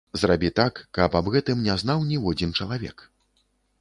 Зрабі 0.19 0.49
так, 0.59 0.79
каб 0.97 1.17
аб 1.19 1.29
гэтым 1.35 1.61
не 1.67 1.75
знаў 1.81 1.99
ніводзін 2.13 2.59
чалавек. 2.63 3.05